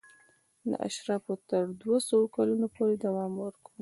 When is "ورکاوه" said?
3.37-3.69